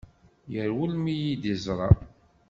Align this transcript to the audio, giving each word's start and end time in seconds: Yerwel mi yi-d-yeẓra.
Yerwel 0.53 0.91
mi 1.03 1.13
yi-d-yeẓra. 1.21 1.89